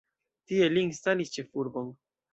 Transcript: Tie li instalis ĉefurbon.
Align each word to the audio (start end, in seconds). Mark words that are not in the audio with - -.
Tie 0.51 0.69
li 0.71 0.83
instalis 0.87 1.33
ĉefurbon. 1.37 1.97